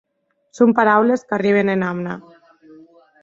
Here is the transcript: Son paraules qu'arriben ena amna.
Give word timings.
Son 0.59 0.69
paraules 0.79 1.25
qu'arriben 1.27 1.69
ena 1.75 1.87
amna. 1.93 2.15